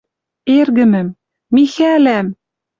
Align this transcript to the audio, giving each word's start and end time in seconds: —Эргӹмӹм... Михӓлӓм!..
—Эргӹмӹм... 0.57 1.07
Михӓлӓм!.. 1.55 2.27